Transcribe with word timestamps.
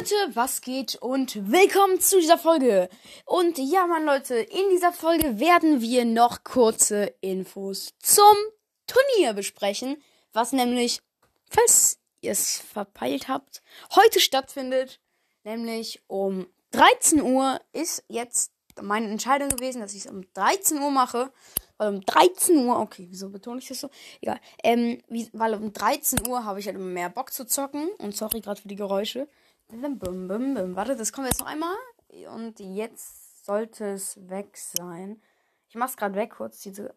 Leute, 0.00 0.34
was 0.34 0.62
geht 0.62 0.94
und 0.94 1.52
willkommen 1.52 2.00
zu 2.00 2.18
dieser 2.18 2.38
Folge. 2.38 2.88
Und 3.26 3.58
ja, 3.58 3.86
Mann, 3.86 4.06
Leute, 4.06 4.36
in 4.36 4.70
dieser 4.70 4.94
Folge 4.94 5.38
werden 5.38 5.82
wir 5.82 6.06
noch 6.06 6.42
kurze 6.42 7.12
Infos 7.20 7.92
zum 7.98 8.34
Turnier 8.86 9.34
besprechen, 9.34 10.02
was 10.32 10.52
nämlich, 10.52 11.02
falls 11.50 11.98
ihr 12.22 12.32
es 12.32 12.60
verpeilt 12.60 13.28
habt, 13.28 13.60
heute 13.94 14.20
stattfindet. 14.20 15.00
Nämlich 15.44 16.00
um 16.06 16.46
13 16.70 17.20
Uhr 17.20 17.60
ist 17.74 18.02
jetzt 18.08 18.52
meine 18.80 19.10
Entscheidung 19.10 19.50
gewesen, 19.50 19.82
dass 19.82 19.92
ich 19.92 20.06
es 20.06 20.10
um 20.10 20.22
13 20.32 20.80
Uhr 20.80 20.90
mache. 20.90 21.30
Weil 21.76 21.94
um 21.94 22.00
13 22.00 22.56
Uhr, 22.66 22.78
okay, 22.78 23.06
wieso 23.10 23.28
betone 23.28 23.58
ich 23.58 23.68
das 23.68 23.80
so? 23.80 23.90
Egal. 24.22 24.40
Ähm, 24.62 25.02
wie, 25.08 25.28
weil 25.34 25.52
um 25.54 25.74
13 25.74 26.26
Uhr 26.26 26.44
habe 26.44 26.58
ich 26.58 26.66
halt 26.66 26.76
immer 26.76 26.86
mehr 26.86 27.10
Bock 27.10 27.34
zu 27.34 27.46
zocken. 27.46 27.90
Und 27.98 28.16
sorry 28.16 28.40
gerade 28.40 28.62
für 28.62 28.68
die 28.68 28.76
Geräusche. 28.76 29.28
Bum, 29.72 29.98
bum, 29.98 30.54
bum. 30.54 30.76
Warte, 30.76 30.96
das 30.96 31.12
kommt 31.12 31.28
jetzt 31.28 31.40
noch 31.40 31.46
einmal. 31.46 31.76
Und 32.34 32.58
jetzt 32.58 33.44
sollte 33.44 33.84
es 33.86 34.28
weg 34.28 34.56
sein. 34.56 35.22
Ich 35.68 35.76
mach's 35.76 35.96
gerade 35.96 36.16
weg 36.16 36.30
kurz. 36.30 36.60
Diese, 36.60 36.94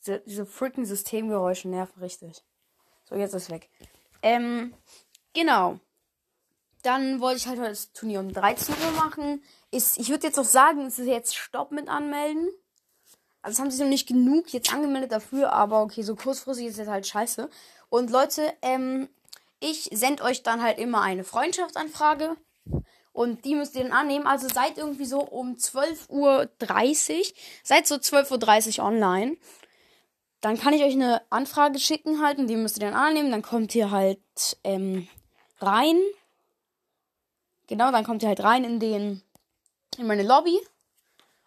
diese, 0.00 0.20
diese 0.20 0.44
freaking 0.44 0.84
Systemgeräusche 0.84 1.68
nerven 1.68 2.00
richtig. 2.00 2.44
So, 3.04 3.14
jetzt 3.14 3.34
ist 3.34 3.44
es 3.44 3.50
weg. 3.50 3.70
Ähm, 4.22 4.74
genau. 5.32 5.78
Dann 6.82 7.20
wollte 7.20 7.36
ich 7.36 7.46
halt 7.46 7.60
heute 7.60 7.70
das 7.70 7.92
Turnier 7.92 8.20
um 8.20 8.32
13 8.32 8.74
Uhr 8.74 8.90
machen. 8.92 9.42
Ist, 9.70 9.98
ich 9.98 10.08
würde 10.08 10.26
jetzt 10.26 10.38
auch 10.38 10.44
sagen, 10.44 10.86
es 10.86 10.98
ist 10.98 11.06
jetzt 11.06 11.36
Stopp 11.36 11.70
mit 11.70 11.88
anmelden. 11.88 12.48
Also 13.42 13.54
es 13.54 13.60
haben 13.60 13.70
sich 13.70 13.80
noch 13.80 13.88
nicht 13.88 14.08
genug 14.08 14.52
jetzt 14.52 14.72
angemeldet 14.72 15.12
dafür, 15.12 15.52
aber 15.52 15.82
okay, 15.82 16.02
so 16.02 16.16
kurzfristig 16.16 16.66
ist 16.66 16.78
jetzt 16.78 16.88
halt 16.88 17.06
scheiße. 17.06 17.48
Und 17.88 18.10
Leute, 18.10 18.52
ähm, 18.62 19.08
ich 19.60 19.90
sende 19.92 20.22
euch 20.24 20.42
dann 20.42 20.62
halt 20.62 20.78
immer 20.78 21.02
eine 21.02 21.24
Freundschaftsanfrage. 21.24 22.36
Und 23.12 23.44
die 23.44 23.54
müsst 23.54 23.74
ihr 23.74 23.82
dann 23.82 23.92
annehmen. 23.92 24.26
Also 24.26 24.48
seid 24.48 24.78
irgendwie 24.78 25.04
so 25.04 25.20
um 25.20 25.54
12.30 25.54 26.08
Uhr, 26.08 27.24
seid 27.62 27.86
so 27.86 27.96
12.30 27.96 28.78
Uhr 28.78 28.86
online. 28.86 29.36
Dann 30.40 30.58
kann 30.58 30.72
ich 30.72 30.82
euch 30.82 30.94
eine 30.94 31.20
Anfrage 31.28 31.78
schicken 31.78 32.22
halt 32.22 32.38
und 32.38 32.46
die 32.46 32.56
müsst 32.56 32.78
ihr 32.78 32.86
dann 32.86 32.94
annehmen. 32.94 33.30
Dann 33.30 33.42
kommt 33.42 33.74
ihr 33.74 33.90
halt 33.90 34.20
ähm, 34.64 35.06
rein. 35.58 36.00
Genau, 37.66 37.92
dann 37.92 38.04
kommt 38.04 38.22
ihr 38.22 38.28
halt 38.28 38.42
rein 38.42 38.64
in 38.64 38.80
den 38.80 39.22
in 39.98 40.06
meine 40.06 40.22
Lobby. 40.22 40.58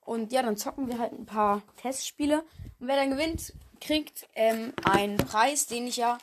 Und 0.00 0.32
ja, 0.32 0.42
dann 0.42 0.56
zocken 0.56 0.88
wir 0.88 0.98
halt 0.98 1.12
ein 1.12 1.26
paar 1.26 1.62
Testspiele. 1.82 2.42
Und 2.80 2.88
wer 2.88 2.96
dann 2.96 3.10
gewinnt, 3.10 3.52
kriegt 3.80 4.26
ähm, 4.34 4.72
einen 4.84 5.18
Preis, 5.18 5.66
den 5.66 5.86
ich 5.86 5.98
ja 5.98 6.18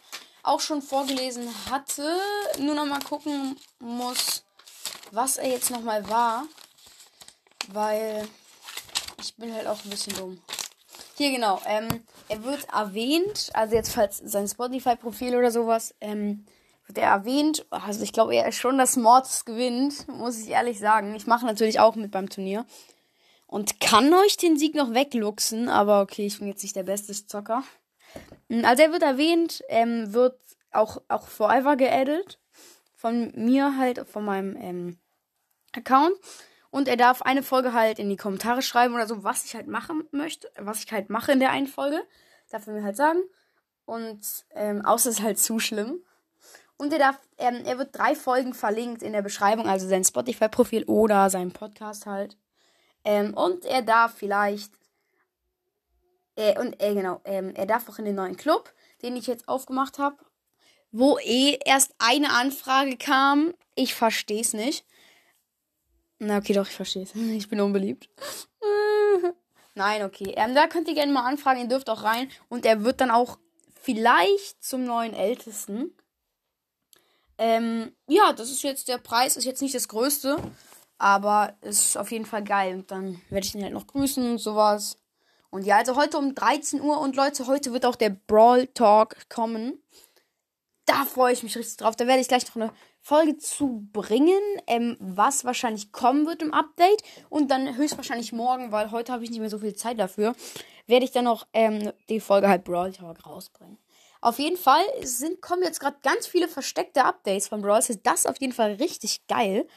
auch 0.48 0.60
schon 0.60 0.82
vorgelesen 0.82 1.50
hatte. 1.70 2.08
Nur 2.60 2.76
noch 2.76 2.86
mal 2.86 3.02
gucken 3.02 3.58
muss, 3.80 4.44
was 5.12 5.38
er 5.38 5.50
jetzt 5.50 5.72
noch 5.72 5.82
mal 5.82 6.08
war. 6.10 6.46
Weil 7.70 8.28
ich 9.20 9.36
bin 9.36 9.54
halt 9.54 9.68
auch 9.68 9.84
ein 9.84 9.90
bisschen 9.90 10.16
dumm. 10.16 10.42
Hier 11.18 11.32
genau, 11.32 11.62
ähm, 11.66 11.88
er 12.28 12.44
wird 12.44 12.68
erwähnt, 12.73 13.50
also 13.54 13.76
jetzt 13.76 13.94
falls 13.94 14.18
sein 14.18 14.48
Spotify-Profil 14.48 15.36
oder 15.36 15.50
sowas, 15.50 15.96
ähm, 16.02 16.46
wird 16.88 16.98
er 16.98 17.10
erwähnt. 17.10 17.66
Also 17.70 18.04
ich 18.04 18.12
glaube 18.12 18.36
er 18.36 18.48
ist 18.50 18.58
schon, 18.58 18.78
dass 18.78 18.98
Mords 18.98 19.46
gewinnt, 19.46 20.08
muss 20.10 20.40
ich 20.40 20.50
ehrlich 20.50 20.78
sagen. 20.78 21.16
Ich 21.16 21.26
mache 21.26 21.46
natürlich 21.46 21.80
auch 21.80 21.96
mit 21.96 22.12
beim 22.12 22.30
Turnier 22.30 22.66
und 23.48 23.80
kann 23.80 24.14
euch 24.14 24.38
den 24.38 24.58
Sieg 24.58 24.76
noch 24.76 24.94
wegluxen, 24.94 25.70
aber 25.70 26.02
okay, 26.02 26.26
ich 26.26 26.39
bin 26.39 26.48
jetzt 26.50 26.64
nicht 26.64 26.76
der 26.76 26.84
beste 26.84 27.14
Zocker. 27.14 27.64
Hm, 28.50 28.66
also 28.66 28.83
er 28.83 28.92
wird 28.92 29.04
erwähnt, 29.04 29.64
ähm, 29.70 30.14
wird 30.14 30.39
auch, 30.72 31.02
auch 31.08 31.28
Forever 31.28 31.76
geaddet. 31.76 32.39
Von 32.95 33.32
mir 33.36 33.78
halt, 33.78 34.08
von 34.08 34.26
meinem 34.26 34.56
ähm, 34.58 35.00
Account. 35.76 36.16
Und 36.72 36.88
er 36.88 36.98
darf 36.98 37.22
eine 37.22 37.44
Folge 37.44 37.73
halt 37.73 38.00
in 38.00 38.10
die 38.10 38.17
Kommentare 38.17 38.61
schreiben 38.61 38.95
oder 38.95 39.08
so, 39.08 39.23
was 39.23 39.45
ich 39.45 39.55
halt 39.55 39.67
machen 39.67 40.08
möchte, 40.11 40.52
was 40.58 40.84
ich 40.84 40.92
halt 40.92 41.10
mache 41.10 41.32
in 41.32 41.39
der 41.39 41.52
einen 41.52 41.67
Folge. 41.67 42.02
Darf 42.50 42.67
er 42.67 42.73
mir 42.73 42.84
halt 42.84 42.98
sagen. 42.98 43.20
Und 43.86 44.45
ähm, 44.55 44.84
außer 44.84 45.10
es 45.10 45.20
ist 45.20 45.23
halt 45.23 45.39
zu 45.39 45.60
schlimm. 45.60 46.04
Und 46.78 46.92
er 46.92 47.00
darf, 47.00 47.20
ähm, 47.38 47.61
er 47.66 47.78
wird 47.78 47.98
drei 47.98 48.16
Folgen 48.16 48.54
verlinkt 48.54 49.04
in 49.04 49.14
der 49.14 49.22
Beschreibung, 49.22 49.67
also 49.67 49.88
sein 49.88 50.04
Spotify-Profil 50.04 50.84
oder 50.86 51.30
sein 51.30 51.52
Podcast 51.52 52.05
halt. 52.05 52.38
Ähm, 53.05 53.34
und 53.34 53.64
er 53.66 53.82
darf 53.82 54.16
vielleicht. 54.16 54.72
Äh, 56.36 56.60
und 56.60 56.82
äh, 56.82 56.94
genau, 56.94 57.22
ähm, 57.26 57.54
er 57.56 57.66
darf 57.66 57.88
auch 57.90 58.00
in 58.00 58.06
den 58.06 58.16
neuen 58.16 58.38
Club, 58.38 58.73
den 59.02 59.16
ich 59.16 59.28
jetzt 59.28 59.48
aufgemacht 59.48 60.00
habe, 60.00 60.18
wo 60.92 61.18
eh 61.20 61.58
erst 61.66 61.94
eine 62.00 62.32
Anfrage 62.32 62.98
kam. 62.98 63.54
Ich 63.76 63.94
verstehe 63.94 64.42
es 64.42 64.54
nicht. 64.54 64.86
Na, 66.20 66.38
okay, 66.38 66.54
doch, 66.54 66.68
ich 66.68 66.76
verstehe 66.76 67.04
es. 67.04 67.14
Ich 67.16 67.50
bin 67.50 67.60
unbeliebt. 67.60 68.10
Nein, 69.76 70.04
okay. 70.04 70.34
Ähm, 70.38 70.56
da 70.56 70.68
könnt 70.68 70.88
ihr 70.88 70.94
gerne 70.94 71.12
mal 71.12 71.28
anfragen. 71.28 71.62
Ihr 71.62 71.68
dürft 71.68 71.90
auch 71.90 72.04
rein. 72.04 72.32
Und 72.48 72.66
er 72.66 72.84
wird 72.84 73.02
dann 73.02 73.12
auch 73.12 73.38
vielleicht 73.82 74.64
zum 74.64 74.86
neuen 74.86 75.14
Ältesten. 75.14 75.94
Ähm, 77.38 77.92
ja, 78.08 78.32
das 78.32 78.50
ist 78.50 78.64
jetzt 78.64 78.88
der 78.88 78.98
Preis. 78.98 79.36
Ist 79.36 79.44
jetzt 79.44 79.62
nicht 79.62 79.76
das 79.76 79.90
Größte. 79.90 80.38
Aber 80.98 81.58
ist 81.62 81.98
auf 81.98 82.12
jeden 82.12 82.26
Fall 82.26 82.44
geil. 82.44 82.76
Und 82.76 82.92
dann 82.92 83.22
werde 83.30 83.46
ich 83.46 83.54
ihn 83.54 83.64
halt 83.64 83.73
noch 83.73 83.88
grüßen 83.88 84.32
und 84.32 84.38
sowas. 84.38 84.98
Und 85.50 85.66
ja, 85.66 85.78
also 85.78 85.95
heute 85.95 86.17
um 86.17 86.36
13 86.36 86.82
Uhr. 86.82 87.00
Und 87.00 87.16
Leute, 87.16 87.48
heute 87.48 87.73
wird 87.73 87.86
auch 87.86 87.95
der 87.95 88.10
Brawl 88.10 88.67
Talk 88.67 89.30
kommen. 89.30 89.82
Da 90.86 91.06
freue 91.06 91.33
ich 91.33 91.44
mich 91.44 91.58
richtig 91.58 91.78
drauf. 91.78 91.95
Da 91.95 92.08
werde 92.08 92.22
ich 92.22 92.28
gleich 92.28 92.45
noch 92.48 92.56
eine 92.56 92.72
Folge 93.02 93.38
zu 93.38 93.88
bringen, 93.92 94.42
ähm, 94.67 94.98
was 95.00 95.45
wahrscheinlich 95.45 95.92
kommen 95.92 96.26
wird 96.26 96.42
im 96.42 96.54
Update. 96.54 97.04
Und 97.30 97.50
dann 97.50 97.76
höchstwahrscheinlich 97.76 98.34
morgen, 98.34 98.72
weil 98.72 98.92
heute 98.92 99.11
habe 99.11 99.23
ich 99.23 99.30
nicht 99.30 99.39
mehr 99.39 99.50
so 99.50 99.60
viel 99.60 99.76
Zeit 99.76 100.00
dafür, 100.00 100.36
werde 100.88 101.05
ich 101.05 101.11
dann 101.11 101.26
noch 101.26 101.48
ähm, 101.54 101.92
die 102.10 102.20
Folge 102.20 102.50
halt 102.50 102.64
Brawl 102.64 102.92
Talk 102.92 103.26
rausbringen. 103.26 103.78
Auf 104.22 104.39
jeden 104.39 104.58
Fall 104.58 104.84
sind, 105.04 105.42
kommen 105.42 105.61
jetzt 105.61 105.80
gerade 105.80 105.98
ganz 106.02 106.26
viele 106.26 106.48
versteckte 106.48 107.04
Updates 107.04 107.48
von 107.48 107.61
Brawl 107.61 107.84
Stars. 107.84 108.00
Das 108.02 108.20
ist 108.22 108.28
auf 108.28 108.42
jeden 108.42 108.54
Fall 108.54 108.73
richtig 108.73 109.28
geil. 109.28 109.67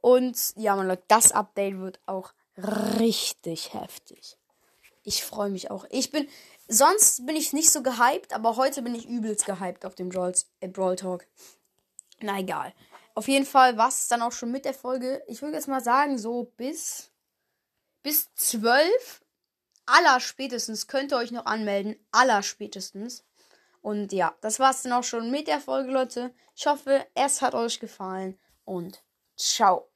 Und 0.00 0.36
ja, 0.56 0.76
man 0.76 0.86
Leute, 0.86 1.02
das 1.08 1.32
Update 1.32 1.78
wird 1.78 2.00
auch 2.06 2.32
richtig 3.00 3.74
heftig. 3.74 4.36
Ich 5.08 5.24
freue 5.24 5.48
mich 5.48 5.70
auch. 5.70 5.86
Ich 5.88 6.10
bin, 6.10 6.28
sonst 6.68 7.24
bin 7.24 7.34
ich 7.34 7.54
nicht 7.54 7.70
so 7.70 7.82
gehypt, 7.82 8.34
aber 8.34 8.56
heute 8.56 8.82
bin 8.82 8.94
ich 8.94 9.08
übelst 9.08 9.46
gehypt 9.46 9.86
auf 9.86 9.94
dem 9.94 10.10
Brawl, 10.10 10.34
äh, 10.60 10.68
Brawl 10.68 10.96
Talk. 10.96 11.26
Na 12.20 12.38
egal. 12.38 12.74
Auf 13.14 13.26
jeden 13.26 13.46
Fall 13.46 13.78
war 13.78 13.88
es 13.88 14.08
dann 14.08 14.20
auch 14.20 14.32
schon 14.32 14.50
mit 14.50 14.66
der 14.66 14.74
Folge. 14.74 15.22
Ich 15.26 15.40
würde 15.40 15.54
jetzt 15.54 15.66
mal 15.66 15.80
sagen, 15.80 16.18
so 16.18 16.52
bis, 16.58 17.10
bis 18.02 18.34
12 18.34 19.24
aller 19.86 20.20
spätestens 20.20 20.88
könnt 20.88 21.12
ihr 21.12 21.16
euch 21.16 21.30
noch 21.30 21.46
anmelden. 21.46 21.96
Aller 22.12 22.42
spätestens. 22.42 23.24
Und 23.80 24.12
ja, 24.12 24.36
das 24.42 24.60
war 24.60 24.72
es 24.72 24.82
dann 24.82 24.92
auch 24.92 25.04
schon 25.04 25.30
mit 25.30 25.48
der 25.48 25.60
Folge, 25.60 25.90
Leute. 25.90 26.34
Ich 26.54 26.66
hoffe, 26.66 27.06
es 27.14 27.40
hat 27.40 27.54
euch 27.54 27.80
gefallen 27.80 28.38
und 28.66 29.02
ciao. 29.38 29.88